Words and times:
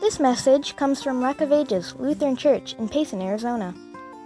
This 0.00 0.20
message 0.20 0.76
comes 0.76 1.02
from 1.02 1.20
Rock 1.20 1.40
of 1.40 1.50
Ages 1.50 1.96
Lutheran 1.98 2.36
Church 2.36 2.74
in 2.74 2.88
Payson, 2.88 3.20
Arizona, 3.20 3.74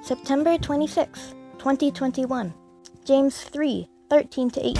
September 0.02 0.58
26, 0.58 1.34
2021. 1.56 2.52
James 3.06 3.40
3 3.44 3.88
13 4.10 4.50
to 4.50 4.60
18. 4.60 4.76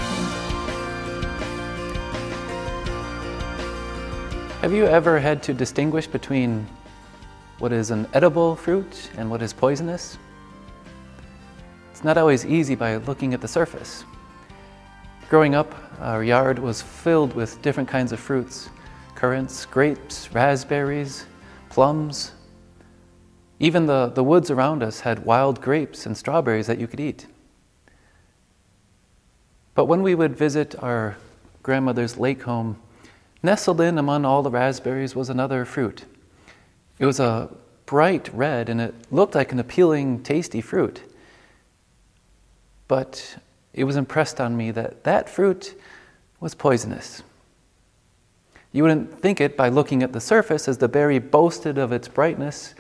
Have 4.61 4.75
you 4.75 4.85
ever 4.85 5.19
had 5.19 5.43
to 5.45 5.55
distinguish 5.55 6.07
between 6.07 6.67
what 7.59 7.73
is 7.73 7.91
an 7.91 8.07
edible 8.13 8.55
fruit 8.55 9.11
and 9.17 9.31
what 9.31 9.41
is 9.41 9.55
poisonous? 9.55 10.19
It's 11.91 12.05
not 12.05 12.19
always 12.19 12.45
easy 12.45 12.75
by 12.75 12.97
looking 12.97 13.33
at 13.33 13.41
the 13.41 13.49
surface. 13.49 14.05
Growing 15.31 15.55
up, 15.55 15.75
our 16.01 16.23
yard 16.23 16.59
was 16.59 16.83
filled 16.83 17.33
with 17.35 17.63
different 17.63 17.89
kinds 17.89 18.13
of 18.13 18.21
fruits 18.21 18.69
currants, 19.23 19.67
grapes, 19.67 20.33
raspberries, 20.33 21.27
plums. 21.71 22.33
Even 23.61 23.87
the, 23.87 24.09
the 24.09 24.25
woods 24.25 24.51
around 24.51 24.83
us 24.83 24.99
had 24.99 25.25
wild 25.25 25.61
grapes 25.61 26.07
and 26.07 26.17
strawberries 26.17 26.67
that 26.67 26.81
you 26.81 26.89
could 26.89 26.99
eat. 26.99 27.29
But 29.77 29.85
when 29.85 30.03
we 30.03 30.17
would 30.17 30.37
visit 30.37 30.75
our 30.83 31.17
grandmother's 31.63 32.19
lake 32.19 32.43
home, 32.43 32.81
nestled 33.45 33.81
in 33.81 33.97
among 33.97 34.25
all 34.25 34.43
the 34.43 34.51
raspberries 34.51 35.15
was 35.15 35.31
another 35.31 35.65
fruit. 35.65 36.05
It 36.99 37.07
was 37.07 37.21
a 37.21 37.49
bright 37.87 38.29
red 38.35 38.69
and 38.69 38.81
it 38.81 38.93
looked 39.13 39.37
like 39.37 39.53
an 39.53 39.61
appealing, 39.61 40.25
tasty 40.25 40.61
fruit. 40.61 41.01
But 42.89 43.37
it 43.73 43.85
was 43.85 43.95
impressed 43.95 44.41
on 44.41 44.57
me 44.57 44.73
that 44.73 45.05
that 45.05 45.29
fruit 45.29 45.81
was 46.41 46.57
poisonous. 46.57 47.23
You 48.73 48.83
wouldn't 48.83 49.21
think 49.21 49.41
it 49.41 49.57
by 49.57 49.69
looking 49.69 50.03
at 50.03 50.13
the 50.13 50.21
surface, 50.21 50.67
as 50.67 50.79
the 50.79 50.89
berry 50.89 51.19
boasted 51.19 51.77
of 51.77 51.93
its 51.93 52.09
brightness. 52.09 52.75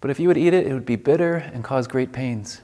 But 0.00 0.10
if 0.10 0.18
you 0.18 0.28
would 0.28 0.36
eat 0.36 0.52
it, 0.52 0.66
it 0.66 0.72
would 0.72 0.86
be 0.86 0.96
bitter 0.96 1.36
and 1.36 1.62
cause 1.62 1.86
great 1.86 2.12
pains. 2.12 2.60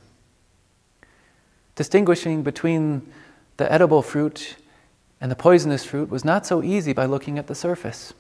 Distinguishing 1.77 2.43
between 2.43 3.11
the 3.57 3.71
edible 3.73 4.03
fruit 4.03 4.57
and 5.21 5.31
the 5.31 5.37
poisonous 5.37 5.85
fruit 5.85 6.11
was 6.11 6.25
not 6.25 6.47
so 6.47 6.63
easy 6.63 6.93
by 6.93 7.07
looking 7.07 7.39
at 7.39 7.47
the 7.47 7.55
surface. 7.55 8.13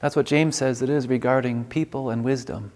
That's 0.00 0.16
what 0.16 0.26
James 0.26 0.56
says 0.56 0.82
it 0.82 0.90
is 0.90 1.08
regarding 1.08 1.64
people 1.64 2.10
and 2.10 2.24
wisdom. 2.24 2.72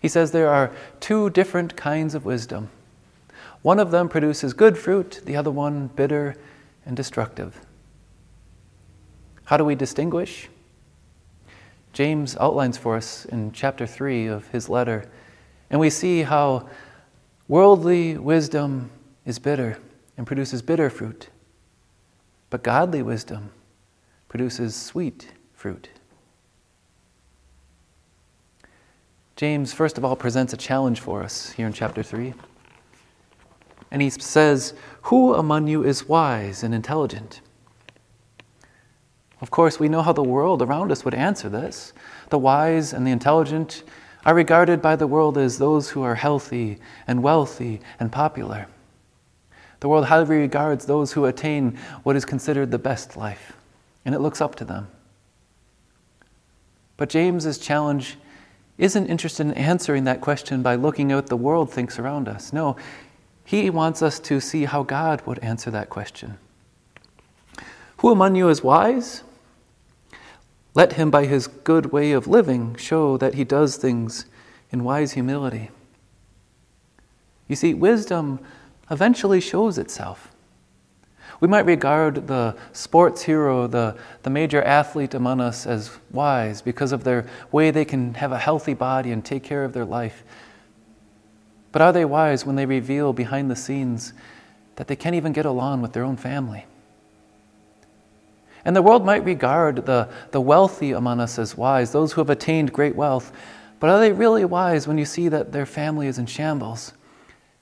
He 0.00 0.08
says 0.08 0.32
there 0.32 0.48
are 0.48 0.72
two 1.00 1.30
different 1.30 1.76
kinds 1.76 2.14
of 2.14 2.24
wisdom. 2.24 2.70
One 3.62 3.78
of 3.78 3.90
them 3.90 4.08
produces 4.08 4.52
good 4.52 4.76
fruit, 4.76 5.20
the 5.24 5.36
other 5.36 5.50
one 5.50 5.88
bitter 5.88 6.36
and 6.84 6.96
destructive. 6.96 7.65
How 9.46 9.56
do 9.56 9.64
we 9.64 9.76
distinguish? 9.76 10.48
James 11.92 12.36
outlines 12.38 12.76
for 12.76 12.96
us 12.96 13.24
in 13.26 13.52
chapter 13.52 13.86
3 13.86 14.26
of 14.26 14.48
his 14.48 14.68
letter, 14.68 15.08
and 15.70 15.80
we 15.80 15.88
see 15.88 16.22
how 16.22 16.68
worldly 17.46 18.18
wisdom 18.18 18.90
is 19.24 19.38
bitter 19.38 19.78
and 20.16 20.26
produces 20.26 20.62
bitter 20.62 20.90
fruit, 20.90 21.28
but 22.50 22.64
godly 22.64 23.02
wisdom 23.02 23.50
produces 24.28 24.74
sweet 24.74 25.32
fruit. 25.54 25.90
James, 29.36 29.72
first 29.72 29.96
of 29.96 30.04
all, 30.04 30.16
presents 30.16 30.52
a 30.54 30.56
challenge 30.56 30.98
for 30.98 31.22
us 31.22 31.52
here 31.52 31.68
in 31.68 31.72
chapter 31.72 32.02
3. 32.02 32.34
And 33.92 34.02
he 34.02 34.10
says, 34.10 34.74
Who 35.02 35.34
among 35.34 35.68
you 35.68 35.84
is 35.84 36.08
wise 36.08 36.64
and 36.64 36.74
intelligent? 36.74 37.42
Of 39.40 39.50
course, 39.50 39.78
we 39.78 39.88
know 39.88 40.02
how 40.02 40.12
the 40.12 40.22
world 40.22 40.62
around 40.62 40.90
us 40.90 41.04
would 41.04 41.14
answer 41.14 41.48
this. 41.48 41.92
The 42.30 42.38
wise 42.38 42.92
and 42.92 43.06
the 43.06 43.10
intelligent 43.10 43.82
are 44.24 44.34
regarded 44.34 44.80
by 44.80 44.96
the 44.96 45.06
world 45.06 45.36
as 45.36 45.58
those 45.58 45.90
who 45.90 46.02
are 46.02 46.14
healthy 46.14 46.78
and 47.06 47.22
wealthy 47.22 47.80
and 48.00 48.10
popular. 48.10 48.66
The 49.80 49.88
world 49.88 50.06
highly 50.06 50.38
regards 50.38 50.86
those 50.86 51.12
who 51.12 51.26
attain 51.26 51.78
what 52.02 52.16
is 52.16 52.24
considered 52.24 52.70
the 52.70 52.78
best 52.78 53.16
life, 53.16 53.52
and 54.04 54.14
it 54.14 54.20
looks 54.20 54.40
up 54.40 54.54
to 54.56 54.64
them. 54.64 54.88
But 56.96 57.10
James's 57.10 57.58
challenge 57.58 58.16
isn't 58.78 59.06
interested 59.06 59.46
in 59.46 59.52
answering 59.52 60.04
that 60.04 60.22
question 60.22 60.62
by 60.62 60.76
looking 60.76 61.12
at 61.12 61.16
what 61.16 61.26
the 61.26 61.36
world 61.36 61.70
thinks 61.70 61.98
around 61.98 62.26
us. 62.26 62.52
No, 62.52 62.76
he 63.44 63.70
wants 63.70 64.02
us 64.02 64.18
to 64.20 64.40
see 64.40 64.64
how 64.64 64.82
God 64.82 65.22
would 65.26 65.38
answer 65.40 65.70
that 65.70 65.90
question. 65.90 66.38
Who 67.98 68.10
among 68.10 68.34
you 68.34 68.48
is 68.48 68.62
wise? 68.62 69.22
Let 70.76 70.92
him, 70.92 71.10
by 71.10 71.24
his 71.24 71.46
good 71.46 71.86
way 71.86 72.12
of 72.12 72.26
living, 72.26 72.76
show 72.76 73.16
that 73.16 73.32
he 73.32 73.44
does 73.44 73.76
things 73.76 74.26
in 74.70 74.84
wise 74.84 75.12
humility. 75.12 75.70
You 77.48 77.56
see, 77.56 77.72
wisdom 77.72 78.40
eventually 78.90 79.40
shows 79.40 79.78
itself. 79.78 80.30
We 81.40 81.48
might 81.48 81.64
regard 81.64 82.26
the 82.26 82.54
sports 82.72 83.22
hero, 83.22 83.66
the, 83.66 83.96
the 84.22 84.28
major 84.28 84.60
athlete 84.62 85.14
among 85.14 85.40
us, 85.40 85.66
as 85.66 85.90
wise 86.10 86.60
because 86.60 86.92
of 86.92 87.04
their 87.04 87.26
way 87.50 87.70
they 87.70 87.86
can 87.86 88.12
have 88.12 88.32
a 88.32 88.38
healthy 88.38 88.74
body 88.74 89.12
and 89.12 89.24
take 89.24 89.42
care 89.42 89.64
of 89.64 89.72
their 89.72 89.84
life. 89.86 90.24
But 91.72 91.80
are 91.80 91.92
they 91.92 92.04
wise 92.04 92.44
when 92.44 92.56
they 92.56 92.66
reveal 92.66 93.14
behind 93.14 93.50
the 93.50 93.56
scenes 93.56 94.12
that 94.76 94.88
they 94.88 94.96
can't 94.96 95.14
even 95.14 95.32
get 95.32 95.46
along 95.46 95.80
with 95.80 95.94
their 95.94 96.04
own 96.04 96.18
family? 96.18 96.66
And 98.66 98.74
the 98.74 98.82
world 98.82 99.06
might 99.06 99.24
regard 99.24 99.86
the, 99.86 100.08
the 100.32 100.40
wealthy 100.40 100.90
among 100.90 101.20
us 101.20 101.38
as 101.38 101.56
wise, 101.56 101.92
those 101.92 102.12
who 102.12 102.20
have 102.20 102.30
attained 102.30 102.72
great 102.72 102.96
wealth. 102.96 103.30
But 103.78 103.90
are 103.90 104.00
they 104.00 104.10
really 104.10 104.44
wise 104.44 104.88
when 104.88 104.98
you 104.98 105.04
see 105.04 105.28
that 105.28 105.52
their 105.52 105.66
family 105.66 106.08
is 106.08 106.18
in 106.18 106.26
shambles 106.26 106.92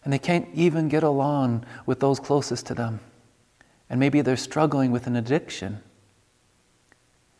and 0.02 0.10
they 0.10 0.18
can't 0.18 0.48
even 0.54 0.88
get 0.88 1.02
along 1.02 1.66
with 1.84 2.00
those 2.00 2.18
closest 2.18 2.64
to 2.66 2.74
them? 2.74 3.00
And 3.90 4.00
maybe 4.00 4.22
they're 4.22 4.38
struggling 4.38 4.92
with 4.92 5.06
an 5.06 5.14
addiction. 5.14 5.82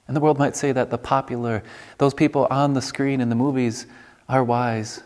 And 0.07 0.15
the 0.15 0.21
world 0.21 0.39
might 0.39 0.57
say 0.57 0.71
that 0.73 0.91
the 0.91 0.99
popular, 0.99 1.63
those 1.97 2.13
people 2.13 2.47
on 2.51 2.75
the 2.75 2.83
screen 2.83 3.23
in 3.23 3.31
the 3.31 3.35
movies, 3.35 3.87
are 4.29 4.45
wise. 4.45 5.03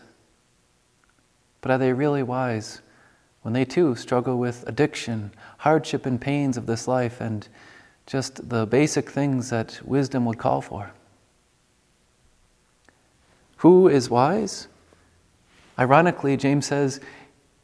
But 1.61 1.71
are 1.71 1.77
they 1.77 1.93
really 1.93 2.23
wise 2.23 2.81
when 3.41 3.53
they 3.53 3.63
too 3.63 3.95
struggle 3.95 4.37
with 4.37 4.67
addiction, 4.67 5.31
hardship, 5.59 6.05
and 6.05 6.19
pains 6.19 6.57
of 6.57 6.65
this 6.65 6.89
life, 6.89 7.21
and 7.21 7.47
just 8.09 8.49
the 8.49 8.65
basic 8.65 9.07
things 9.07 9.51
that 9.51 9.79
wisdom 9.85 10.25
would 10.25 10.39
call 10.39 10.61
for. 10.61 10.91
Who 13.57 13.87
is 13.87 14.09
wise? 14.09 14.67
Ironically, 15.77 16.35
James 16.35 16.65
says, 16.65 16.99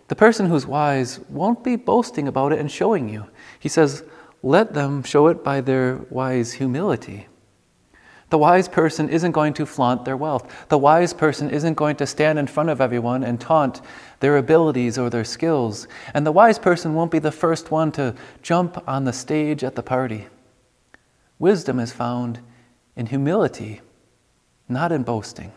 the 0.07 0.15
person 0.15 0.45
who's 0.45 0.67
wise 0.67 1.19
won't 1.29 1.63
be 1.63 1.75
boasting 1.75 2.27
about 2.27 2.53
it 2.53 2.59
and 2.59 2.69
showing 2.69 3.09
you. 3.09 3.25
He 3.59 3.69
says, 3.69 4.03
let 4.43 4.75
them 4.75 5.01
show 5.01 5.27
it 5.27 5.43
by 5.43 5.61
their 5.61 5.95
wise 6.11 6.53
humility. 6.53 7.27
The 8.29 8.37
wise 8.37 8.67
person 8.67 9.09
isn't 9.09 9.31
going 9.31 9.53
to 9.53 9.65
flaunt 9.65 10.05
their 10.05 10.17
wealth. 10.17 10.67
The 10.69 10.77
wise 10.77 11.13
person 11.13 11.49
isn't 11.49 11.73
going 11.73 11.95
to 11.95 12.05
stand 12.05 12.37
in 12.37 12.45
front 12.45 12.69
of 12.69 12.81
everyone 12.81 13.23
and 13.23 13.41
taunt 13.41 13.81
their 14.19 14.37
abilities 14.37 14.99
or 14.99 15.09
their 15.09 15.23
skills. 15.23 15.87
And 16.13 16.25
the 16.25 16.31
wise 16.31 16.59
person 16.59 16.93
won't 16.93 17.11
be 17.11 17.19
the 17.19 17.31
first 17.31 17.71
one 17.71 17.91
to 17.93 18.13
jump 18.43 18.87
on 18.87 19.05
the 19.05 19.13
stage 19.13 19.63
at 19.63 19.73
the 19.73 19.83
party. 19.83 20.27
Wisdom 21.39 21.79
is 21.79 21.91
found 21.91 22.39
in 22.95 23.07
humility, 23.07 23.81
not 24.69 24.91
in 24.91 25.03
boasting. 25.03 25.51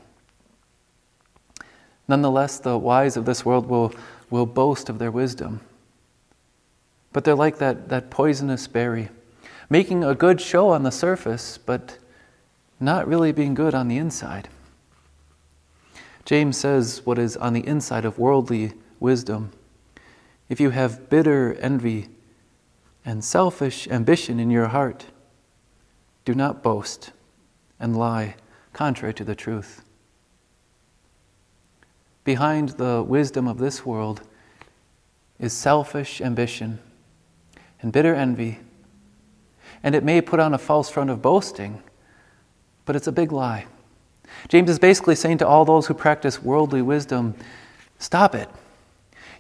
Nonetheless, 2.09 2.59
the 2.59 2.79
wise 2.79 3.17
of 3.17 3.27
this 3.27 3.45
world 3.45 3.67
will, 3.67 3.93
will 4.31 4.47
boast 4.47 4.89
of 4.89 4.99
their 4.99 5.11
wisdom. 5.11 5.61
But 7.13 7.25
they're 7.25 7.35
like 7.35 7.59
that, 7.59 7.89
that 7.91 8.11
poisonous 8.11 8.67
berry, 8.67 9.11
making 9.69 10.03
a 10.03 10.15
good 10.15 10.41
show 10.41 10.71
on 10.71 10.83
the 10.83 10.91
surface, 10.91 11.59
but 11.59 11.99
not 12.81 13.07
really 13.07 13.33
being 13.33 13.55
good 13.55 13.75
on 13.75 13.89
the 13.89 13.99
inside. 13.99 14.49
James 16.25 16.57
says 16.57 17.03
what 17.05 17.19
is 17.19 17.37
on 17.37 17.53
the 17.53 17.67
inside 17.67 18.05
of 18.05 18.19
worldly 18.19 18.73
wisdom. 19.01 19.51
If 20.49 20.61
you 20.61 20.71
have 20.71 21.09
bitter 21.09 21.55
envy 21.55 22.09
and 23.05 23.25
selfish 23.25 23.89
ambition 23.89 24.39
in 24.41 24.51
your 24.51 24.69
heart, 24.69 25.07
do 26.29 26.35
not 26.35 26.63
boast 26.63 27.11
and 27.81 27.97
lie 27.97 28.37
contrary 28.75 29.15
to 29.15 29.25
the 29.25 29.35
truth. 29.35 29.83
Behind 32.23 32.69
the 32.69 33.03
wisdom 33.03 33.49
of 33.49 33.57
this 33.57 33.87
world 33.87 34.21
is 35.41 35.55
selfish 35.55 36.21
ambition 36.21 36.81
and 37.81 37.91
bitter 37.95 38.15
envy, 38.15 38.59
and 39.83 39.95
it 39.95 40.05
may 40.05 40.21
put 40.21 40.39
on 40.39 40.53
a 40.53 40.59
false 40.59 40.91
front 40.91 41.09
of 41.09 41.23
boasting, 41.23 41.83
but 42.85 42.95
it's 42.95 43.07
a 43.07 43.13
big 43.13 43.33
lie. 43.33 43.65
James 44.49 44.69
is 44.69 44.79
basically 44.79 45.15
saying 45.15 45.39
to 45.39 45.49
all 45.49 45.65
those 45.65 45.87
who 45.87 45.95
practice 45.95 46.43
worldly 46.43 46.83
wisdom 46.83 47.35
stop 47.99 48.35
it. 48.35 48.51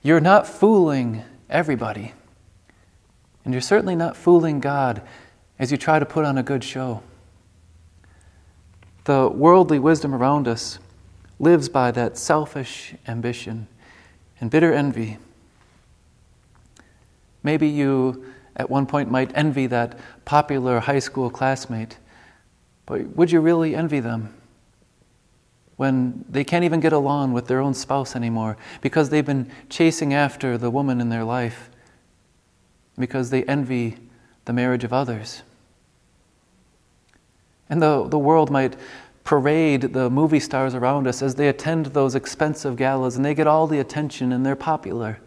You're 0.02 0.20
not 0.20 0.46
fooling 0.46 1.22
everybody, 1.50 2.14
and 3.44 3.52
you're 3.52 3.60
certainly 3.60 3.94
not 3.94 4.16
fooling 4.16 4.58
God 4.58 5.02
as 5.58 5.70
you 5.70 5.76
try 5.76 5.98
to 5.98 6.06
put 6.06 6.24
on 6.24 6.38
a 6.38 6.42
good 6.42 6.62
show. 6.62 7.02
The 9.04 9.28
worldly 9.28 9.78
wisdom 9.78 10.14
around 10.14 10.46
us 10.46 10.78
lives 11.38 11.68
by 11.68 11.90
that 11.92 12.18
selfish 12.18 12.94
ambition 13.06 13.68
and 14.40 14.50
bitter 14.50 14.72
envy. 14.72 15.18
Maybe 17.42 17.68
you 17.68 18.24
at 18.56 18.68
one 18.68 18.86
point 18.86 19.10
might 19.10 19.30
envy 19.34 19.66
that 19.68 19.98
popular 20.24 20.80
high 20.80 20.98
school 20.98 21.30
classmate, 21.30 21.96
but 22.86 23.16
would 23.16 23.30
you 23.30 23.40
really 23.40 23.74
envy 23.74 24.00
them? 24.00 24.34
When 25.76 26.24
they 26.28 26.42
can't 26.42 26.64
even 26.64 26.80
get 26.80 26.92
along 26.92 27.32
with 27.32 27.46
their 27.46 27.60
own 27.60 27.72
spouse 27.72 28.16
anymore 28.16 28.56
because 28.80 29.10
they've 29.10 29.24
been 29.24 29.50
chasing 29.68 30.12
after 30.12 30.58
the 30.58 30.70
woman 30.70 31.00
in 31.00 31.08
their 31.08 31.22
life, 31.22 31.70
because 32.98 33.30
they 33.30 33.44
envy 33.44 33.96
the 34.44 34.52
marriage 34.52 34.82
of 34.82 34.92
others. 34.92 35.42
And 37.70 37.82
the, 37.82 38.08
the 38.08 38.18
world 38.18 38.50
might 38.50 38.76
parade 39.24 39.92
the 39.92 40.08
movie 40.08 40.40
stars 40.40 40.74
around 40.74 41.06
us 41.06 41.20
as 41.20 41.34
they 41.34 41.48
attend 41.48 41.86
those 41.86 42.14
expensive 42.14 42.76
galas 42.76 43.16
and 43.16 43.24
they 43.24 43.34
get 43.34 43.46
all 43.46 43.66
the 43.66 43.78
attention 43.78 44.32
and 44.32 44.44
they're 44.44 44.56
popular. 44.56 45.18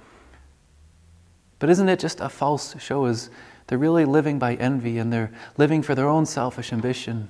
But 1.59 1.69
isn't 1.69 1.87
it 1.87 1.99
just 1.99 2.19
a 2.19 2.29
false 2.29 2.75
show? 2.81 3.05
Is 3.05 3.29
they're 3.67 3.77
really 3.77 4.05
living 4.05 4.39
by 4.39 4.55
envy 4.55 4.97
and 4.97 5.13
they're 5.13 5.31
living 5.57 5.83
for 5.83 5.93
their 5.93 6.09
own 6.09 6.25
selfish 6.25 6.73
ambition. 6.73 7.29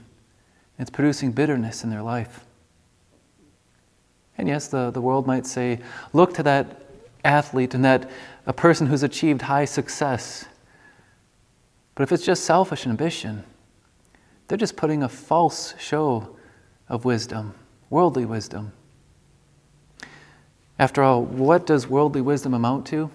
It's 0.79 0.89
producing 0.89 1.33
bitterness 1.33 1.83
in 1.83 1.89
their 1.89 2.01
life. 2.01 2.45
And 4.37 4.47
yes, 4.47 4.67
the, 4.67 4.89
the 4.89 5.01
world 5.01 5.27
might 5.27 5.45
say, 5.45 5.79
look 6.13 6.33
to 6.35 6.43
that 6.43 6.81
athlete 7.23 7.75
and 7.75 7.85
that 7.85 8.09
a 8.47 8.53
person 8.53 8.87
who's 8.87 9.03
achieved 9.03 9.43
high 9.43 9.65
success. 9.65 10.45
But 11.93 12.03
if 12.03 12.11
it's 12.11 12.25
just 12.25 12.43
selfish 12.43 12.87
ambition, 12.87 13.43
they're 14.51 14.57
just 14.57 14.75
putting 14.75 15.01
a 15.01 15.07
false 15.07 15.73
show 15.79 16.35
of 16.89 17.05
wisdom, 17.05 17.53
worldly 17.89 18.25
wisdom. 18.25 18.73
After 20.77 21.01
all, 21.01 21.23
what 21.23 21.65
does 21.65 21.87
worldly 21.87 22.19
wisdom 22.19 22.53
amount 22.53 22.85
to? 22.87 23.09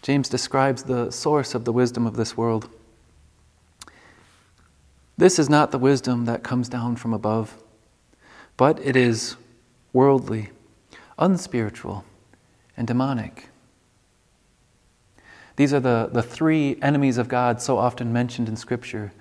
James 0.00 0.30
describes 0.30 0.84
the 0.84 1.10
source 1.10 1.54
of 1.54 1.66
the 1.66 1.72
wisdom 1.72 2.06
of 2.06 2.16
this 2.16 2.38
world. 2.38 2.70
This 5.18 5.38
is 5.38 5.50
not 5.50 5.72
the 5.72 5.78
wisdom 5.78 6.24
that 6.24 6.42
comes 6.42 6.70
down 6.70 6.96
from 6.96 7.12
above, 7.12 7.62
but 8.56 8.80
it 8.82 8.96
is 8.96 9.36
worldly, 9.92 10.48
unspiritual, 11.18 12.06
and 12.78 12.86
demonic. 12.86 13.48
These 15.56 15.74
are 15.74 15.80
the, 15.80 16.08
the 16.10 16.22
three 16.22 16.78
enemies 16.80 17.18
of 17.18 17.28
God 17.28 17.60
so 17.60 17.76
often 17.76 18.10
mentioned 18.10 18.48
in 18.48 18.56
Scripture 18.56 19.12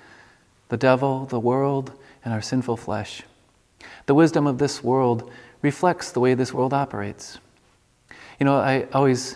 the 0.72 0.78
devil, 0.78 1.26
the 1.26 1.40
world, 1.40 1.92
and 2.24 2.34
our 2.34 2.42
sinful 2.42 2.78
flesh. 2.78 3.24
The 4.06 4.16
wisdom 4.16 4.48
of 4.48 4.58
this 4.58 4.82
world 4.82 5.30
reflects 5.62 6.14
the 6.14 6.22
way 6.22 6.34
this 6.34 6.54
world 6.54 6.74
operates. 6.74 7.40
You 8.40 8.46
know, 8.46 8.56
I 8.56 8.88
always 8.94 9.36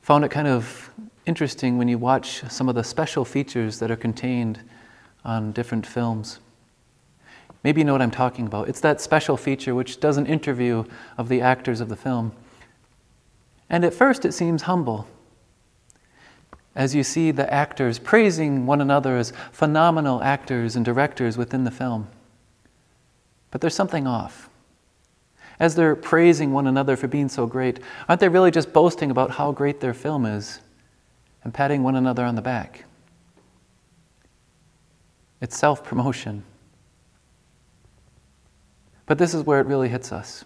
found 0.00 0.24
it 0.24 0.30
kind 0.30 0.48
of 0.48 0.90
interesting 1.26 1.76
when 1.76 1.88
you 1.88 1.98
watch 1.98 2.42
some 2.50 2.70
of 2.70 2.74
the 2.74 2.82
special 2.82 3.22
features 3.22 3.78
that 3.80 3.90
are 3.90 3.96
contained 3.96 4.60
on 5.26 5.52
different 5.52 5.86
films. 5.86 6.38
Maybe 7.62 7.82
you 7.82 7.84
know 7.84 7.92
what 7.92 8.00
I'm 8.00 8.10
talking 8.10 8.46
about. 8.46 8.66
It's 8.66 8.80
that 8.80 9.02
special 9.02 9.36
feature 9.36 9.74
which 9.74 10.00
does 10.00 10.16
an 10.16 10.24
interview 10.24 10.84
of 11.18 11.28
the 11.28 11.42
actors 11.42 11.82
of 11.82 11.90
the 11.90 11.96
film. 11.96 12.32
And 13.68 13.84
at 13.84 13.92
first 13.92 14.24
it 14.24 14.32
seems 14.32 14.62
humble 14.62 15.06
as 16.76 16.94
you 16.94 17.02
see 17.02 17.30
the 17.30 17.50
actors 17.52 17.98
praising 17.98 18.66
one 18.66 18.82
another 18.82 19.16
as 19.16 19.32
phenomenal 19.50 20.22
actors 20.22 20.76
and 20.76 20.84
directors 20.84 21.38
within 21.38 21.64
the 21.64 21.70
film. 21.70 22.06
But 23.50 23.62
there's 23.62 23.74
something 23.74 24.06
off. 24.06 24.50
As 25.58 25.74
they're 25.74 25.96
praising 25.96 26.52
one 26.52 26.66
another 26.66 26.94
for 26.94 27.08
being 27.08 27.30
so 27.30 27.46
great, 27.46 27.80
aren't 28.08 28.20
they 28.20 28.28
really 28.28 28.50
just 28.50 28.74
boasting 28.74 29.10
about 29.10 29.30
how 29.32 29.52
great 29.52 29.80
their 29.80 29.94
film 29.94 30.26
is 30.26 30.60
and 31.42 31.54
patting 31.54 31.82
one 31.82 31.96
another 31.96 32.26
on 32.26 32.34
the 32.34 32.42
back? 32.42 32.84
It's 35.40 35.56
self 35.56 35.82
promotion. 35.82 36.44
But 39.06 39.16
this 39.16 39.32
is 39.32 39.44
where 39.44 39.60
it 39.60 39.66
really 39.66 39.88
hits 39.88 40.12
us. 40.12 40.44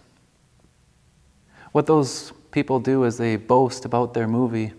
What 1.73 1.87
those 1.87 2.31
people 2.51 2.79
do 2.79 3.03
is 3.03 3.17
they 3.17 3.35
boast 3.35 3.83
about 3.83 4.13
their 4.13 4.27
movie 4.27 4.71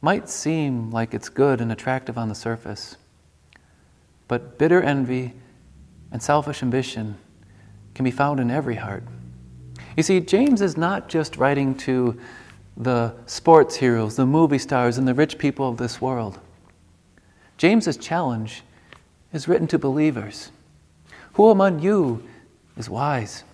might 0.00 0.28
seem 0.28 0.90
like 0.90 1.14
it's 1.14 1.28
good 1.28 1.60
and 1.60 1.72
attractive 1.72 2.18
on 2.18 2.28
the 2.28 2.34
surface, 2.34 2.96
but 4.28 4.58
bitter 4.58 4.82
envy 4.82 5.32
and 6.12 6.22
selfish 6.22 6.62
ambition 6.62 7.16
can 7.94 8.04
be 8.04 8.10
found 8.10 8.40
in 8.40 8.50
every 8.50 8.76
heart. 8.76 9.02
You 9.96 10.02
see, 10.02 10.20
James 10.20 10.60
is 10.60 10.76
not 10.76 11.08
just 11.08 11.36
writing 11.36 11.74
to 11.78 12.18
the 12.76 13.14
sports 13.24 13.76
heroes, 13.76 14.16
the 14.16 14.26
movie 14.26 14.58
stars, 14.58 14.98
and 14.98 15.08
the 15.08 15.14
rich 15.14 15.38
people 15.38 15.68
of 15.68 15.78
this 15.78 16.00
world. 16.00 16.38
James's 17.56 17.96
challenge 17.96 18.62
is 19.32 19.48
written 19.48 19.66
to 19.68 19.78
believers. 19.78 20.50
Who 21.34 21.50
among 21.50 21.80
you 21.80 22.26
is 22.76 22.90
wise? 22.90 23.44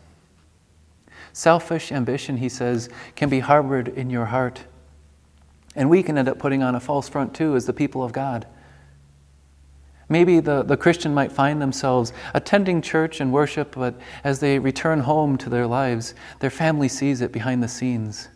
Selfish 1.33 1.93
ambition, 1.93 2.37
he 2.37 2.49
says, 2.49 2.89
can 3.15 3.29
be 3.29 3.41
harbored 3.41 3.89
in 3.89 4.11
your 4.11 4.27
heart 4.27 4.65
and 5.75 5.89
we 5.89 6.03
can 6.03 6.19
end 6.19 6.29
up 6.29 6.39
putting 6.39 6.63
on 6.63 6.75
a 6.75 6.81
false 6.81 7.09
front 7.09 7.35
too 7.35 7.57
as 7.57 7.67
the 7.67 7.73
people 7.73 8.03
of 8.03 8.13
God. 8.13 8.47
Maybe 10.09 10.41
the, 10.41 10.63
the 10.63 10.77
Christian 10.77 11.15
might 11.15 11.33
find 11.33 11.63
themselves 11.63 12.13
attending 12.35 12.83
church 12.83 13.21
and 13.21 13.33
worship, 13.33 13.75
but 13.75 13.95
as 14.25 14.41
they 14.41 14.59
return 14.59 15.01
home 15.01 15.39
to 15.39 15.49
their 15.49 15.67
lives, 15.67 16.15
their 16.41 16.51
family 16.51 16.89
sees 16.89 17.21
it 17.21 17.33
behind 17.33 17.63
the 17.63 17.69
scenes 17.69 18.29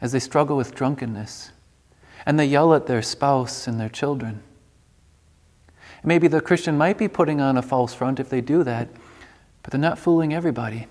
as 0.00 0.12
they 0.12 0.20
struggle 0.20 0.56
with 0.56 0.74
drunkenness 0.74 1.52
and 2.24 2.38
they 2.38 2.44
yell 2.44 2.74
at 2.74 2.86
their 2.86 3.02
spouse 3.02 3.68
and 3.68 3.78
their 3.78 3.88
children. 3.88 4.42
Maybe 6.02 6.28
the 6.28 6.40
Christian 6.40 6.76
might 6.76 6.98
be 6.98 7.08
putting 7.08 7.40
on 7.40 7.56
a 7.56 7.62
false 7.62 7.94
front 7.94 8.20
if 8.20 8.28
they 8.28 8.40
do 8.40 8.64
that, 8.64 8.88
but 9.62 9.70
they're 9.70 9.80
not 9.80 9.98
fooling 9.98 10.34
everybody. 10.34 10.86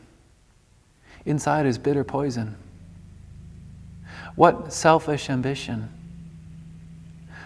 Inside 1.25 1.65
is 1.65 1.77
bitter 1.77 2.03
poison. 2.03 2.55
What 4.35 4.73
selfish 4.73 5.29
ambition, 5.29 5.89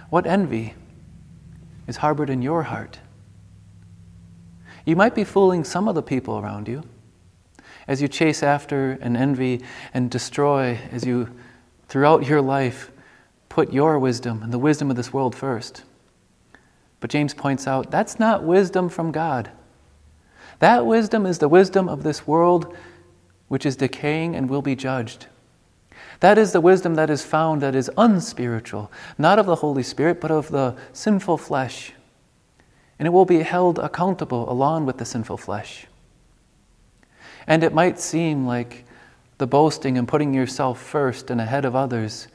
what 0.09 0.25
envy 0.25 0.73
is 1.87 1.97
harbored 1.97 2.29
in 2.29 2.41
your 2.41 2.63
heart? 2.63 2.99
You 4.85 4.95
might 4.95 5.13
be 5.13 5.23
fooling 5.23 5.63
some 5.63 5.87
of 5.87 5.93
the 5.93 6.01
people 6.01 6.39
around 6.39 6.67
you 6.67 6.83
as 7.87 8.01
you 8.01 8.07
chase 8.07 8.41
after 8.41 8.97
and 9.01 9.15
envy 9.15 9.61
and 9.93 10.09
destroy, 10.09 10.79
as 10.91 11.05
you 11.05 11.29
throughout 11.87 12.25
your 12.25 12.41
life 12.41 12.91
put 13.49 13.73
your 13.73 13.99
wisdom 13.99 14.41
and 14.41 14.53
the 14.53 14.59
wisdom 14.59 14.89
of 14.89 14.95
this 14.95 15.11
world 15.13 15.35
first. 15.35 15.83
But 16.99 17.09
James 17.09 17.33
points 17.33 17.67
out 17.67 17.91
that's 17.91 18.19
not 18.19 18.43
wisdom 18.43 18.89
from 18.89 19.11
God. 19.11 19.51
That 20.59 20.85
wisdom 20.85 21.25
is 21.25 21.39
the 21.39 21.47
wisdom 21.47 21.87
of 21.87 22.03
this 22.03 22.27
world 22.27 22.75
which 23.47 23.65
is 23.65 23.75
decaying 23.75 24.35
and 24.35 24.49
will 24.49 24.61
be 24.61 24.75
judged. 24.75 25.27
That 26.19 26.37
is 26.37 26.51
the 26.51 26.61
wisdom 26.61 26.95
that 26.95 27.09
is 27.09 27.23
found 27.23 27.61
that 27.61 27.75
is 27.75 27.89
unspiritual, 27.97 28.91
not 29.17 29.39
of 29.39 29.45
the 29.45 29.55
Holy 29.55 29.83
Spirit, 29.83 30.19
but 30.19 30.31
of 30.31 30.49
the 30.49 30.75
sinful 30.91 31.37
flesh. 31.37 31.93
And 32.97 33.05
it 33.05 33.11
will 33.11 33.25
be 33.25 33.39
held 33.39 33.79
accountable 33.79 34.51
along 34.51 34.85
with 34.85 34.97
the 34.97 35.05
sinful 35.05 35.37
flesh. 35.37 35.87
And 37.47 37.63
it 37.63 37.73
might 37.73 37.99
seem 37.99 38.45
like 38.45 38.83
the 39.37 39.47
boasting 39.47 39.97
and 39.97 40.07
putting 40.07 40.33
yourself 40.33 40.81
first 40.81 41.31
and 41.31 41.39
ahead 41.39 41.63
of 41.63 41.75
others 41.75 42.27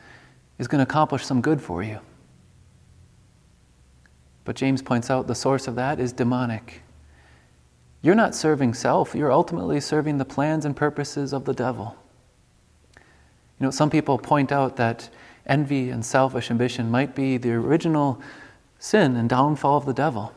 is 0.59 0.67
going 0.67 0.79
to 0.79 0.91
accomplish 0.91 1.25
some 1.25 1.43
good 1.43 1.61
for 1.61 1.83
you. 1.83 1.99
But 4.45 4.57
James 4.57 4.81
points 4.81 5.11
out 5.11 5.27
the 5.27 5.35
source 5.35 5.69
of 5.69 5.75
that 5.75 6.01
is 6.01 6.13
demonic. 6.13 6.83
You're 8.01 8.15
not 8.15 8.35
serving 8.35 8.75
self, 8.75 9.15
you're 9.15 9.33
ultimately 9.33 9.81
serving 9.81 10.19
the 10.19 10.25
plans 10.25 10.65
and 10.65 10.75
purposes 10.75 11.33
of 11.33 11.45
the 11.45 11.55
devil. 11.55 11.97
You 13.59 13.65
know, 13.65 13.71
some 13.71 13.91
people 13.91 14.19
point 14.19 14.51
out 14.53 14.77
that 14.77 15.09
envy 15.47 15.91
and 15.91 16.05
selfish 16.05 16.51
ambition 16.51 16.91
might 16.91 17.15
be 17.15 17.37
the 17.37 17.53
original 17.53 18.21
sin 18.79 19.17
and 19.17 19.29
downfall 19.29 19.79
of 19.79 19.87
the 19.87 19.95
devil. 19.95 20.33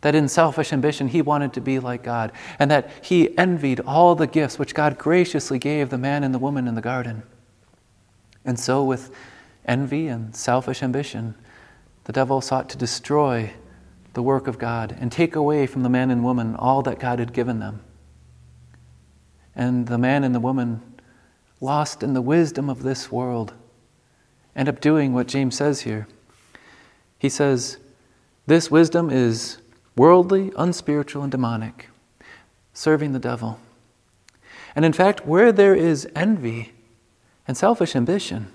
That 0.00 0.14
in 0.14 0.28
selfish 0.28 0.72
ambition, 0.72 1.08
he 1.08 1.22
wanted 1.22 1.52
to 1.52 1.60
be 1.60 1.78
like 1.78 2.02
God, 2.02 2.32
and 2.58 2.70
that 2.70 2.90
he 3.02 3.36
envied 3.38 3.80
all 3.80 4.14
the 4.14 4.26
gifts 4.26 4.58
which 4.58 4.74
God 4.74 4.98
graciously 4.98 5.58
gave 5.58 5.90
the 5.90 5.98
man 5.98 6.24
and 6.24 6.34
the 6.34 6.38
woman 6.38 6.66
in 6.66 6.74
the 6.74 6.80
garden. 6.80 7.22
And 8.44 8.58
so, 8.58 8.82
with 8.82 9.14
envy 9.64 10.08
and 10.08 10.34
selfish 10.34 10.82
ambition, 10.82 11.36
the 12.04 12.12
devil 12.12 12.40
sought 12.40 12.68
to 12.70 12.76
destroy 12.76 13.52
the 14.14 14.22
work 14.22 14.46
of 14.46 14.58
God 14.58 14.96
and 14.98 15.10
take 15.10 15.36
away 15.36 15.66
from 15.66 15.82
the 15.82 15.88
man 15.88 16.10
and 16.10 16.24
woman 16.24 16.56
all 16.56 16.82
that 16.82 16.98
God 16.98 17.18
had 17.18 17.32
given 17.32 17.60
them. 17.60 17.82
And 19.54 19.86
the 19.86 19.98
man 19.98 20.24
and 20.24 20.34
the 20.34 20.40
woman 20.40 20.82
lost 21.62 22.02
in 22.02 22.12
the 22.12 22.20
wisdom 22.20 22.68
of 22.68 22.82
this 22.82 23.10
world, 23.10 23.54
end 24.54 24.68
up 24.68 24.80
doing 24.80 25.14
what 25.14 25.28
James 25.28 25.56
says 25.56 25.82
here. 25.82 26.08
He 27.18 27.28
says, 27.28 27.78
This 28.46 28.70
wisdom 28.70 29.08
is 29.08 29.58
worldly, 29.96 30.52
unspiritual, 30.58 31.22
and 31.22 31.30
demonic, 31.30 31.88
serving 32.74 33.12
the 33.12 33.18
devil. 33.18 33.60
And 34.74 34.84
in 34.84 34.92
fact, 34.92 35.26
where 35.26 35.52
there 35.52 35.74
is 35.74 36.08
envy 36.16 36.72
and 37.46 37.56
selfish 37.56 37.94
ambition, 37.94 38.48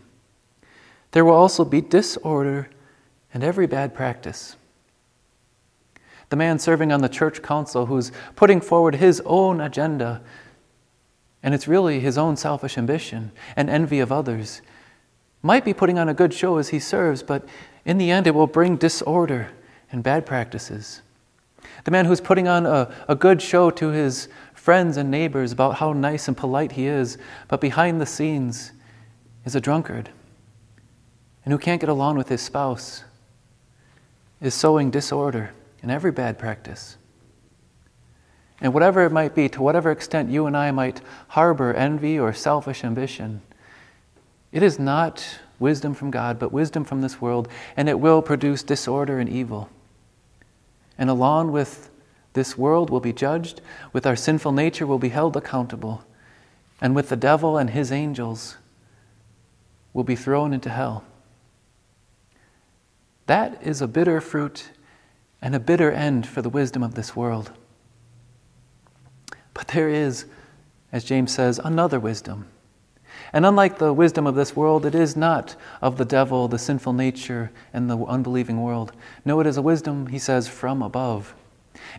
there 1.12 1.24
will 1.24 1.34
also 1.34 1.64
be 1.64 1.80
disorder 1.80 2.70
and 3.34 3.44
every 3.44 3.68
bad 3.68 3.94
practice. 3.94 4.58
The 6.30 6.36
man 6.36 6.60
serving 6.60 6.92
on 6.92 7.02
the 7.02 7.10
church 7.10 7.42
council 7.42 7.86
who's 7.86 8.12
putting 8.36 8.60
forward 8.60 8.96
his 8.96 9.22
own 9.26 9.62
agenda, 9.62 10.22
and 11.44 11.54
it's 11.54 11.68
really 11.68 12.00
his 12.00 12.18
own 12.18 12.36
selfish 12.36 12.78
ambition 12.78 13.32
and 13.56 13.70
envy 13.70 14.00
of 14.00 14.12
others, 14.12 14.62
might 15.42 15.64
be 15.64 15.74
putting 15.74 16.00
on 16.00 16.10
a 16.10 16.14
good 16.14 16.34
show 16.34 16.58
as 16.58 16.70
he 16.70 16.80
serves, 16.80 17.24
but 17.24 17.48
in 17.86 17.98
the 17.98 18.12
end 18.12 18.28
it 18.28 18.36
will 18.36 18.48
bring 18.48 18.76
disorder 18.76 19.50
and 19.92 20.04
bad 20.04 20.26
practices. 20.26 21.02
The 21.84 21.92
man 21.92 22.06
who's 22.06 22.22
putting 22.22 22.48
on 22.48 22.66
a, 22.66 22.94
a 23.08 23.16
good 23.16 23.42
show 23.42 23.70
to 23.72 23.90
his 23.90 24.28
friends 24.54 24.98
and 24.98 25.10
neighbors 25.10 25.52
about 25.52 25.76
how 25.76 25.94
nice 25.94 26.28
and 26.28 26.36
polite 26.36 26.74
he 26.74 26.88
is, 26.88 27.18
but 27.48 27.62
behind 27.62 28.02
the 28.02 28.06
scenes 28.06 28.72
is 29.46 29.56
a 29.56 29.62
drunkard 29.62 30.10
and 31.48 31.54
who 31.54 31.58
can't 31.58 31.80
get 31.80 31.90
along 31.90 32.18
with 32.18 32.28
his 32.28 32.42
spouse, 32.42 33.06
is 34.42 34.54
sowing 34.54 34.92
disorder 34.92 35.52
in 35.82 35.90
every 35.90 36.12
bad 36.12 36.38
practice. 36.38 36.98
And 38.60 38.74
whatever 38.74 39.06
it 39.06 39.12
might 39.12 39.36
be, 39.36 39.50
to 39.50 39.62
whatever 39.62 39.92
extent 39.92 40.30
you 40.30 40.48
and 40.48 40.58
I 40.58 40.72
might 40.72 41.02
harbor 41.30 41.74
envy 41.74 42.18
or 42.18 42.34
selfish 42.34 42.84
ambition, 42.84 43.42
it 44.52 44.64
is 44.64 44.80
not 44.80 45.40
wisdom 45.60 45.94
from 45.94 46.12
God, 46.12 46.40
but 46.40 46.52
wisdom 46.52 46.84
from 46.84 47.02
this 47.02 47.22
world, 47.22 47.48
and 47.76 47.90
it 47.90 48.00
will 48.00 48.22
produce 48.22 48.64
disorder 48.64 49.20
and 49.20 49.30
evil. 49.30 49.70
And 50.98 51.10
along 51.10 51.52
with 51.52 51.90
this 52.34 52.58
world 52.58 52.90
will 52.90 53.00
be 53.00 53.14
judged, 53.14 53.62
with 53.94 54.06
our 54.06 54.16
sinful 54.16 54.52
nature 54.52 54.88
will 54.88 55.00
be 55.00 55.10
held 55.10 55.36
accountable, 55.36 56.04
and 56.82 56.96
with 56.96 57.10
the 57.10 57.16
devil 57.16 57.58
and 57.58 57.72
his 57.72 57.92
angels 57.92 58.58
will 59.94 60.04
be 60.04 60.16
thrown 60.16 60.54
into 60.54 60.70
hell. 60.70 61.04
That 63.26 63.62
is 63.62 63.82
a 63.82 63.88
bitter 63.88 64.22
fruit 64.22 64.70
and 65.42 65.54
a 65.54 65.60
bitter 65.60 65.92
end 65.92 66.26
for 66.26 66.42
the 66.42 66.50
wisdom 66.50 66.82
of 66.82 66.96
this 66.96 67.16
world. 67.16 67.52
But 69.58 69.70
there 69.70 69.90
is, 69.90 70.26
as 70.92 71.04
James 71.04 71.34
says, 71.34 71.60
another 71.64 72.00
wisdom. 72.00 72.46
And 73.34 73.44
unlike 73.44 73.80
the 73.80 73.92
wisdom 73.92 74.28
of 74.28 74.36
this 74.36 74.56
world, 74.56 74.86
it 74.86 74.94
is 74.94 75.18
not 75.18 75.56
of 75.82 75.98
the 75.98 76.06
devil, 76.06 76.48
the 76.48 76.60
sinful 76.60 76.94
nature, 76.94 77.50
and 77.74 77.90
the 77.90 77.98
unbelieving 77.98 78.62
world. 78.62 78.92
No, 79.26 79.40
it 79.40 79.48
is 79.48 79.58
a 79.58 79.64
wisdom, 79.64 80.08
he 80.08 80.20
says, 80.20 80.48
from 80.48 80.84
above. 80.84 81.34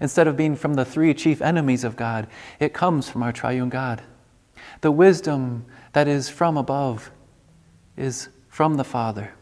Instead 0.01 0.29
of 0.29 0.37
being 0.37 0.55
from 0.55 0.75
the 0.75 0.85
three 0.85 1.13
chief 1.13 1.43
enemies 1.43 1.83
of 1.83 1.97
God, 1.97 2.29
it 2.61 2.73
comes 2.73 3.11
from 3.11 3.25
our 3.25 3.33
triune 3.33 3.71
God. 3.71 4.03
The 4.81 4.93
wisdom 4.93 5.65
that 5.95 6.07
is 6.07 6.29
from 6.29 6.57
above 6.57 7.11
is 7.97 8.29
from 8.49 8.77
the 8.77 8.85
Father. 8.85 9.33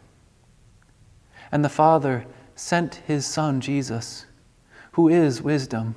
And 1.51 1.63
the 1.63 1.69
Father 1.69 2.25
sent 2.55 2.95
his 2.95 3.27
Son, 3.27 3.61
Jesus, 3.61 4.25
who 4.93 5.07
is 5.07 5.39
wisdom. 5.39 5.93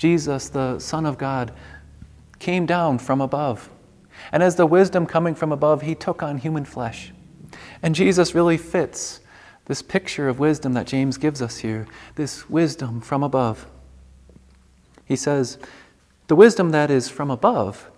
Jesus, 0.00 0.48
the 0.48 0.78
Son 0.78 1.04
of 1.04 1.18
God, 1.18 1.52
came 2.38 2.64
down 2.64 2.98
from 2.98 3.20
above. 3.20 3.68
And 4.32 4.42
as 4.42 4.56
the 4.56 4.64
wisdom 4.64 5.04
coming 5.04 5.34
from 5.34 5.52
above, 5.52 5.82
he 5.82 5.94
took 5.94 6.22
on 6.22 6.38
human 6.38 6.64
flesh. 6.64 7.12
And 7.82 7.94
Jesus 7.94 8.34
really 8.34 8.56
fits 8.56 9.20
this 9.66 9.82
picture 9.82 10.26
of 10.26 10.38
wisdom 10.38 10.72
that 10.72 10.86
James 10.86 11.18
gives 11.18 11.42
us 11.42 11.58
here, 11.58 11.86
this 12.14 12.48
wisdom 12.48 13.02
from 13.02 13.22
above. 13.22 13.66
He 15.04 15.16
says, 15.16 15.58
The 16.28 16.36
wisdom 16.36 16.70
that 16.70 16.90
is 16.90 17.10
from 17.10 17.30
above 17.30 17.90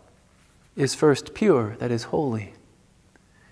is 0.75 0.97
first 0.97 1.35
pure, 1.35 1.77
that 1.79 1.93
is 1.93 2.05
holy. 2.05 2.55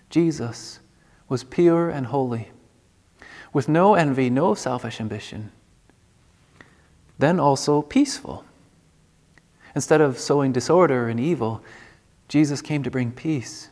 Jesus 0.08 0.80
was 1.28 1.44
pure 1.44 1.88
and 1.88 2.06
holy, 2.06 2.50
with 3.52 3.68
no 3.68 3.94
envy, 3.94 4.28
no 4.28 4.54
selfish 4.54 5.00
ambition. 5.00 5.52
Then 7.20 7.38
also 7.38 7.82
peaceful. 7.82 8.46
Instead 9.74 10.00
of 10.00 10.18
sowing 10.18 10.52
disorder 10.52 11.06
and 11.08 11.20
evil, 11.20 11.62
Jesus 12.28 12.62
came 12.62 12.82
to 12.82 12.90
bring 12.90 13.12
peace. 13.12 13.68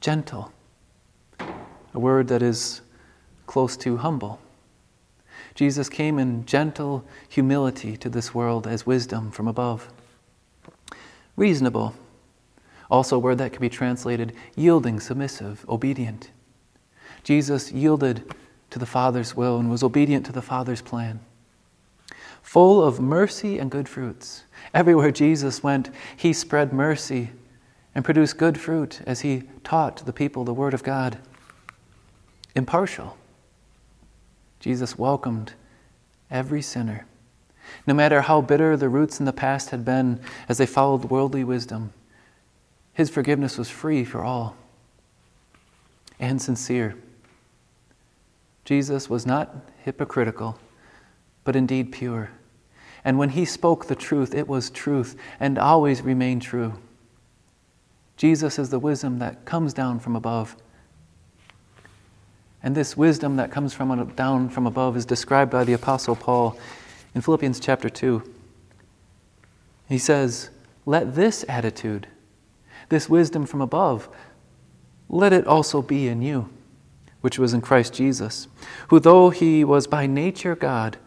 Gentle, 0.00 0.50
a 1.38 1.98
word 2.00 2.28
that 2.28 2.42
is 2.42 2.80
close 3.46 3.76
to 3.76 3.98
humble. 3.98 4.40
Jesus 5.54 5.90
came 5.90 6.18
in 6.18 6.46
gentle 6.46 7.04
humility 7.28 7.98
to 7.98 8.08
this 8.08 8.34
world 8.34 8.66
as 8.66 8.86
wisdom 8.86 9.30
from 9.30 9.46
above. 9.46 9.92
Reasonable, 11.36 11.94
also, 12.90 13.16
a 13.16 13.18
word 13.18 13.36
that 13.38 13.52
can 13.52 13.60
be 13.60 13.68
translated 13.68 14.34
yielding, 14.56 15.00
submissive, 15.00 15.66
obedient. 15.68 16.30
Jesus 17.24 17.72
yielded 17.72 18.34
to 18.70 18.78
the 18.78 18.86
Father's 18.86 19.36
will 19.36 19.58
and 19.58 19.70
was 19.70 19.82
obedient 19.82 20.24
to 20.26 20.32
the 20.32 20.42
Father's 20.42 20.80
plan. 20.80 21.20
Full 22.42 22.82
of 22.82 23.00
mercy 23.00 23.58
and 23.58 23.70
good 23.70 23.88
fruits. 23.88 24.44
Everywhere 24.74 25.10
Jesus 25.10 25.62
went, 25.62 25.90
he 26.16 26.32
spread 26.32 26.72
mercy 26.72 27.30
and 27.94 28.04
produced 28.04 28.38
good 28.38 28.58
fruit 28.58 29.00
as 29.06 29.20
he 29.20 29.44
taught 29.64 30.04
the 30.04 30.12
people 30.12 30.44
the 30.44 30.54
Word 30.54 30.74
of 30.74 30.82
God. 30.82 31.18
Impartial. 32.54 33.16
Jesus 34.60 34.98
welcomed 34.98 35.54
every 36.30 36.62
sinner. 36.62 37.06
No 37.86 37.94
matter 37.94 38.22
how 38.22 38.40
bitter 38.40 38.76
the 38.76 38.88
roots 38.88 39.18
in 39.18 39.26
the 39.26 39.32
past 39.32 39.70
had 39.70 39.84
been 39.84 40.20
as 40.48 40.58
they 40.58 40.66
followed 40.66 41.06
worldly 41.06 41.44
wisdom, 41.44 41.92
his 42.92 43.08
forgiveness 43.08 43.56
was 43.56 43.70
free 43.70 44.04
for 44.04 44.22
all 44.22 44.56
and 46.20 46.40
sincere. 46.40 46.94
Jesus 48.64 49.10
was 49.10 49.26
not 49.26 49.54
hypocritical, 49.84 50.58
but 51.44 51.56
indeed 51.56 51.92
pure. 51.92 52.30
And 53.04 53.18
when 53.18 53.30
he 53.30 53.44
spoke 53.44 53.86
the 53.86 53.94
truth, 53.94 54.34
it 54.34 54.46
was 54.46 54.70
truth 54.70 55.16
and 55.40 55.58
always 55.58 56.02
remained 56.02 56.42
true. 56.42 56.74
Jesus 58.16 58.58
is 58.58 58.70
the 58.70 58.78
wisdom 58.78 59.18
that 59.18 59.44
comes 59.44 59.72
down 59.72 59.98
from 59.98 60.14
above. 60.14 60.56
And 62.62 62.76
this 62.76 62.96
wisdom 62.96 63.36
that 63.36 63.50
comes 63.50 63.74
from 63.74 64.12
down 64.14 64.48
from 64.48 64.66
above 64.66 64.96
is 64.96 65.04
described 65.04 65.50
by 65.50 65.64
the 65.64 65.72
apostle 65.72 66.14
Paul 66.14 66.56
in 67.14 67.20
Philippians 67.20 67.58
chapter 67.58 67.90
2. 67.90 68.22
He 69.88 69.98
says, 69.98 70.50
"Let 70.86 71.16
this 71.16 71.44
attitude 71.48 72.06
this 72.92 73.08
wisdom 73.08 73.46
from 73.46 73.62
above, 73.62 74.08
let 75.08 75.32
it 75.32 75.46
also 75.46 75.80
be 75.82 76.08
in 76.08 76.20
you, 76.20 76.50
which 77.22 77.38
was 77.38 77.54
in 77.54 77.60
Christ 77.62 77.94
Jesus, 77.94 78.48
who, 78.88 79.00
though 79.00 79.30
he 79.30 79.64
was 79.64 79.86
by 79.86 80.06
nature 80.06 80.54
God, 80.54 80.98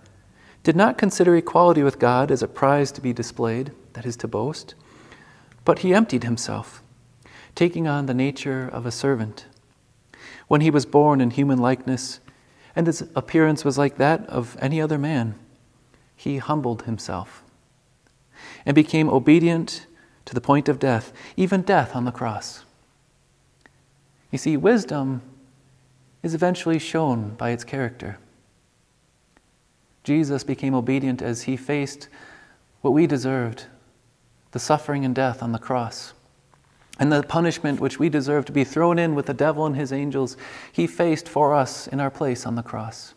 did 0.65 0.75
not 0.75 0.98
consider 0.98 1.36
equality 1.36 1.84
with 1.84 2.00
God 2.00 2.31
as 2.31 2.41
a 2.41 2.48
prize 2.48 2.91
to 2.93 3.00
be 3.00 3.13
displayed, 3.13 3.72
that 3.93 4.03
is, 4.03 4.17
to 4.17 4.27
boast, 4.27 4.74
but 5.63 5.79
he 5.79 5.93
emptied 5.93 6.24
himself, 6.24 6.81
taking 7.53 7.88
on 7.88 8.07
the 8.07 8.15
nature 8.15 8.67
of 8.74 8.84
a 8.84 8.91
servant. 8.91 9.45
When 10.48 10.62
he 10.62 10.72
was 10.72 10.88
born 10.88 11.22
in 11.22 11.29
human 11.29 11.60
likeness, 11.60 12.19
and 12.75 12.88
his 12.88 13.03
appearance 13.15 13.63
was 13.63 13.77
like 13.77 13.98
that 13.98 14.25
of 14.25 14.57
any 14.60 14.81
other 14.81 14.98
man, 14.98 15.36
he 16.15 16.39
humbled 16.39 16.81
himself 16.84 17.43
and 18.65 18.74
became 18.74 19.07
obedient 19.07 19.86
to 20.25 20.34
the 20.34 20.41
point 20.41 20.67
of 20.67 20.79
death, 20.79 21.13
even 21.38 21.62
death 21.62 21.95
on 21.95 22.05
the 22.05 22.12
cross. 22.12 22.65
You 24.31 24.39
see, 24.39 24.57
wisdom 24.57 25.22
is 26.24 26.34
eventually 26.34 26.79
shown 26.79 27.36
by 27.36 27.51
its 27.51 27.63
character. 27.63 28.17
Jesus 30.06 30.44
became 30.44 30.76
obedient 30.76 31.22
as 31.22 31.42
he 31.42 31.58
faced 31.58 32.10
what 32.82 32.92
we 32.92 33.08
deserved 33.08 33.66
the 34.52 34.60
suffering 34.60 35.04
and 35.04 35.14
death 35.14 35.44
on 35.44 35.52
the 35.52 35.60
cross. 35.60 36.14
And 36.98 37.12
the 37.12 37.24
punishment 37.24 37.82
which 37.82 38.00
we 38.00 38.08
deserve 38.08 38.46
to 38.46 38.54
be 38.54 38.64
thrown 38.64 38.98
in 38.98 39.16
with 39.16 39.26
the 39.26 39.34
devil 39.34 39.66
and 39.66 39.76
his 39.76 39.92
angels, 39.92 40.38
he 40.72 40.88
faced 40.88 41.28
for 41.28 41.54
us 41.54 41.88
in 41.88 42.00
our 42.00 42.12
place 42.12 42.46
on 42.46 42.56
the 42.56 42.64
cross. 42.64 43.16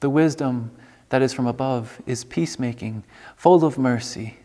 The 0.00 0.08
wisdom 0.08 0.70
that 1.10 1.20
is 1.20 1.34
from 1.34 1.46
above 1.46 2.00
is 2.06 2.24
peacemaking, 2.24 3.04
full 3.36 3.64
of 3.64 3.76
mercy, 3.76 4.38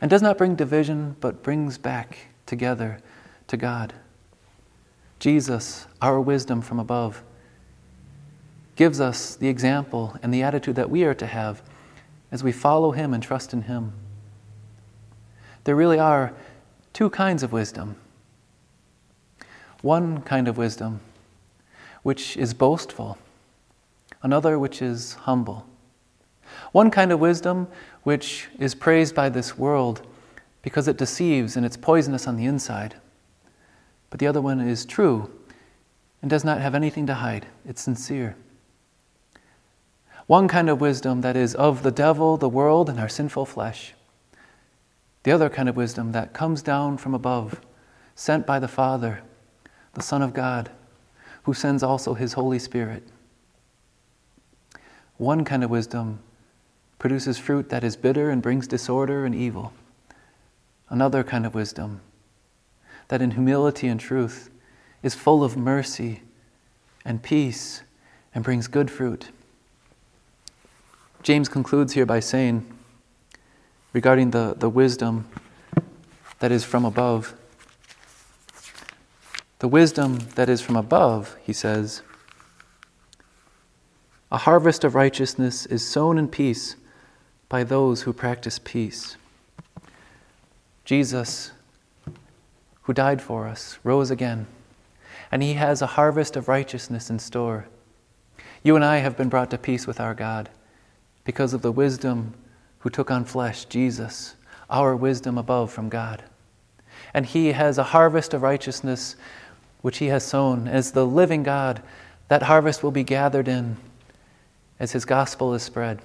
and 0.00 0.10
does 0.10 0.20
not 0.20 0.36
bring 0.36 0.54
division, 0.54 1.16
but 1.20 1.42
brings 1.42 1.78
back 1.78 2.18
together 2.44 2.98
to 3.46 3.56
God. 3.56 3.94
Jesus, 5.18 5.86
our 6.02 6.20
wisdom 6.20 6.60
from 6.60 6.78
above, 6.78 7.22
gives 8.78 9.00
us 9.00 9.34
the 9.34 9.48
example 9.48 10.16
and 10.22 10.32
the 10.32 10.40
attitude 10.40 10.76
that 10.76 10.88
we 10.88 11.02
are 11.02 11.12
to 11.12 11.26
have 11.26 11.60
as 12.30 12.44
we 12.44 12.52
follow 12.52 12.92
Him 12.92 13.12
and 13.12 13.20
trust 13.20 13.52
in 13.52 13.62
Him. 13.62 13.92
There 15.64 15.74
really 15.74 15.98
are 15.98 16.32
two 16.92 17.10
kinds 17.10 17.42
of 17.42 17.52
wisdom. 17.52 17.96
One 19.82 20.22
kind 20.22 20.46
of 20.46 20.56
wisdom, 20.56 21.00
which 22.04 22.36
is 22.36 22.54
boastful, 22.54 23.18
another 24.22 24.60
which 24.60 24.80
is 24.80 25.14
humble. 25.14 25.66
One 26.70 26.92
kind 26.92 27.10
of 27.10 27.18
wisdom 27.18 27.66
which 28.04 28.46
is 28.60 28.76
praised 28.76 29.12
by 29.12 29.28
this 29.28 29.58
world 29.58 30.06
because 30.62 30.86
it 30.86 30.96
deceives 30.96 31.56
and 31.56 31.66
it's 31.66 31.76
poisonous 31.76 32.28
on 32.28 32.36
the 32.36 32.46
inside. 32.46 32.94
But 34.08 34.20
the 34.20 34.28
other 34.28 34.40
one 34.40 34.60
is 34.60 34.86
true 34.86 35.32
and 36.22 36.30
does 36.30 36.44
not 36.44 36.60
have 36.60 36.76
anything 36.76 37.08
to 37.08 37.14
hide, 37.14 37.46
it's 37.66 37.82
sincere. 37.82 38.36
One 40.28 40.46
kind 40.46 40.68
of 40.68 40.78
wisdom 40.78 41.22
that 41.22 41.38
is 41.38 41.54
of 41.54 41.82
the 41.82 41.90
devil, 41.90 42.36
the 42.36 42.50
world, 42.50 42.90
and 42.90 43.00
our 43.00 43.08
sinful 43.08 43.46
flesh. 43.46 43.94
The 45.22 45.32
other 45.32 45.48
kind 45.48 45.70
of 45.70 45.76
wisdom 45.76 46.12
that 46.12 46.34
comes 46.34 46.60
down 46.60 46.98
from 46.98 47.14
above, 47.14 47.62
sent 48.14 48.46
by 48.46 48.58
the 48.58 48.68
Father, 48.68 49.22
the 49.94 50.02
Son 50.02 50.20
of 50.20 50.34
God, 50.34 50.70
who 51.44 51.54
sends 51.54 51.82
also 51.82 52.12
his 52.12 52.34
Holy 52.34 52.58
Spirit. 52.58 53.08
One 55.16 55.46
kind 55.46 55.64
of 55.64 55.70
wisdom 55.70 56.18
produces 56.98 57.38
fruit 57.38 57.70
that 57.70 57.82
is 57.82 57.96
bitter 57.96 58.28
and 58.28 58.42
brings 58.42 58.66
disorder 58.66 59.24
and 59.24 59.34
evil. 59.34 59.72
Another 60.90 61.24
kind 61.24 61.46
of 61.46 61.54
wisdom 61.54 62.02
that 63.08 63.22
in 63.22 63.30
humility 63.30 63.88
and 63.88 63.98
truth 63.98 64.50
is 65.02 65.14
full 65.14 65.42
of 65.42 65.56
mercy 65.56 66.20
and 67.02 67.22
peace 67.22 67.82
and 68.34 68.44
brings 68.44 68.68
good 68.68 68.90
fruit. 68.90 69.30
James 71.22 71.48
concludes 71.48 71.94
here 71.94 72.06
by 72.06 72.20
saying, 72.20 72.64
regarding 73.92 74.30
the, 74.30 74.54
the 74.56 74.68
wisdom 74.68 75.28
that 76.38 76.52
is 76.52 76.64
from 76.64 76.84
above, 76.84 77.34
the 79.58 79.68
wisdom 79.68 80.18
that 80.36 80.48
is 80.48 80.60
from 80.60 80.76
above, 80.76 81.36
he 81.42 81.52
says, 81.52 82.02
a 84.30 84.38
harvest 84.38 84.84
of 84.84 84.94
righteousness 84.94 85.66
is 85.66 85.84
sown 85.84 86.18
in 86.18 86.28
peace 86.28 86.76
by 87.48 87.64
those 87.64 88.02
who 88.02 88.12
practice 88.12 88.60
peace. 88.62 89.16
Jesus, 90.84 91.50
who 92.82 92.92
died 92.92 93.20
for 93.20 93.48
us, 93.48 93.78
rose 93.82 94.10
again, 94.10 94.46
and 95.32 95.42
he 95.42 95.54
has 95.54 95.82
a 95.82 95.86
harvest 95.86 96.36
of 96.36 96.46
righteousness 96.46 97.10
in 97.10 97.18
store. 97.18 97.66
You 98.62 98.76
and 98.76 98.84
I 98.84 98.98
have 98.98 99.16
been 99.16 99.28
brought 99.28 99.50
to 99.50 99.58
peace 99.58 99.86
with 99.86 99.98
our 99.98 100.14
God 100.14 100.48
because 101.28 101.52
of 101.52 101.60
the 101.60 101.70
wisdom 101.70 102.32
who 102.78 102.88
took 102.88 103.10
on 103.10 103.22
flesh, 103.22 103.66
Jesus, 103.66 104.34
our 104.70 104.96
wisdom 104.96 105.36
above 105.36 105.70
from 105.70 105.90
God. 105.90 106.24
And 107.12 107.26
he 107.26 107.52
has 107.52 107.76
a 107.76 107.82
harvest 107.82 108.32
of 108.32 108.40
righteousness 108.40 109.14
which 109.82 109.98
he 109.98 110.06
has 110.06 110.24
sown. 110.24 110.66
As 110.66 110.92
the 110.92 111.04
living 111.04 111.42
God, 111.42 111.82
that 112.28 112.44
harvest 112.44 112.82
will 112.82 112.92
be 112.92 113.04
gathered 113.04 113.46
in 113.46 113.76
as 114.80 114.92
his 114.92 115.04
gospel 115.04 115.52
is 115.52 115.62
spread. 115.62 116.00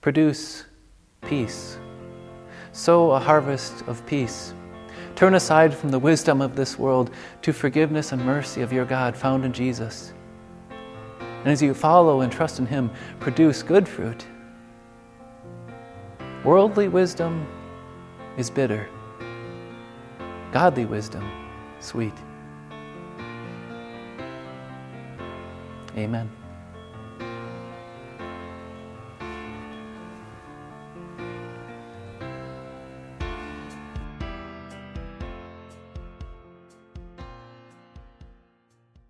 Produce 0.00 0.64
peace. 1.26 1.76
Sow 2.72 3.10
a 3.10 3.20
harvest 3.20 3.82
of 3.86 4.06
peace. 4.06 4.54
Turn 5.14 5.34
aside 5.34 5.74
from 5.74 5.90
the 5.90 5.98
wisdom 5.98 6.40
of 6.40 6.56
this 6.56 6.78
world 6.78 7.10
to 7.42 7.52
forgiveness 7.52 8.12
and 8.12 8.24
mercy 8.24 8.62
of 8.62 8.72
your 8.72 8.86
God 8.86 9.14
found 9.14 9.44
in 9.44 9.52
Jesus. 9.52 10.14
And 11.44 11.52
as 11.52 11.60
you 11.60 11.74
follow 11.74 12.22
and 12.22 12.32
trust 12.32 12.58
in 12.58 12.64
Him, 12.64 12.90
produce 13.20 13.62
good 13.62 13.86
fruit. 13.86 14.24
Worldly 16.42 16.88
wisdom 16.88 17.46
is 18.38 18.48
bitter, 18.48 18.88
godly 20.52 20.86
wisdom, 20.86 21.30
sweet. 21.80 22.14
Amen. 25.96 26.30